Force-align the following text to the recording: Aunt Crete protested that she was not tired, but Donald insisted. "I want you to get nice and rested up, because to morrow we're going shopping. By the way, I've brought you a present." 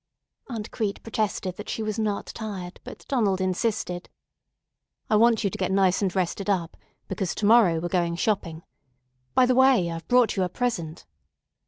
Aunt 0.49 0.71
Crete 0.71 1.03
protested 1.03 1.57
that 1.57 1.69
she 1.69 1.83
was 1.83 1.99
not 1.99 2.25
tired, 2.25 2.79
but 2.83 3.05
Donald 3.07 3.39
insisted. 3.39 4.09
"I 5.11 5.15
want 5.15 5.43
you 5.43 5.51
to 5.51 5.57
get 5.59 5.71
nice 5.71 6.01
and 6.01 6.15
rested 6.15 6.49
up, 6.49 6.75
because 7.07 7.35
to 7.35 7.45
morrow 7.45 7.79
we're 7.79 7.87
going 7.87 8.15
shopping. 8.15 8.63
By 9.35 9.45
the 9.45 9.53
way, 9.53 9.91
I've 9.91 10.07
brought 10.07 10.35
you 10.35 10.41
a 10.41 10.49
present." 10.49 11.05